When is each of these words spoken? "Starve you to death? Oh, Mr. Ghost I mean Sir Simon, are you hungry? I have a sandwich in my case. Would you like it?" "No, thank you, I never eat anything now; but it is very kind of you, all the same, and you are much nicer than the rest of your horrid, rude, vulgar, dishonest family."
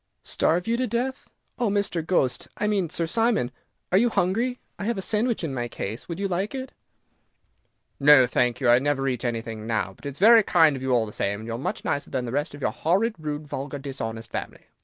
"Starve 0.23 0.65
you 0.65 0.77
to 0.77 0.87
death? 0.87 1.29
Oh, 1.59 1.69
Mr. 1.69 2.03
Ghost 2.03 2.47
I 2.57 2.65
mean 2.65 2.89
Sir 2.89 3.05
Simon, 3.05 3.51
are 3.91 3.99
you 3.99 4.09
hungry? 4.09 4.57
I 4.79 4.85
have 4.85 4.97
a 4.97 4.99
sandwich 5.03 5.43
in 5.43 5.53
my 5.53 5.67
case. 5.67 6.09
Would 6.09 6.17
you 6.17 6.27
like 6.27 6.55
it?" 6.55 6.71
"No, 7.99 8.25
thank 8.25 8.59
you, 8.59 8.67
I 8.67 8.79
never 8.79 9.07
eat 9.07 9.23
anything 9.23 9.67
now; 9.67 9.93
but 9.93 10.07
it 10.07 10.09
is 10.09 10.17
very 10.17 10.41
kind 10.41 10.75
of 10.75 10.81
you, 10.81 10.91
all 10.91 11.05
the 11.05 11.13
same, 11.13 11.41
and 11.41 11.47
you 11.47 11.53
are 11.53 11.57
much 11.59 11.85
nicer 11.85 12.09
than 12.09 12.25
the 12.25 12.31
rest 12.31 12.55
of 12.55 12.61
your 12.61 12.71
horrid, 12.71 13.13
rude, 13.19 13.45
vulgar, 13.47 13.77
dishonest 13.77 14.31
family." 14.31 14.61